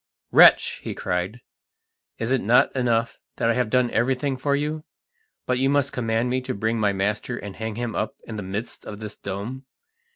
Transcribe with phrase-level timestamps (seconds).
[0.31, 1.41] "Wretch!" he cried,
[2.17, 4.83] "is it not enough that I have done everything for you,
[5.45, 8.41] but you must command me to bring my master and hang him up in the
[8.41, 9.63] midst of this dome?